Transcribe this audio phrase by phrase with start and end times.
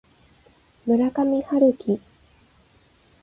[0.87, 1.99] 村上春樹